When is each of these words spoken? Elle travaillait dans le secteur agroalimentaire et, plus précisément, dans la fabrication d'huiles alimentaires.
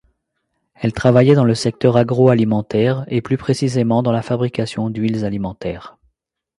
Elle 0.73 0.93
travaillait 0.93 1.35
dans 1.35 1.43
le 1.43 1.53
secteur 1.53 1.95
agroalimentaire 1.95 3.05
et, 3.07 3.21
plus 3.21 3.37
précisément, 3.37 4.01
dans 4.01 4.11
la 4.11 4.23
fabrication 4.23 4.89
d'huiles 4.89 5.25
alimentaires. 5.25 5.95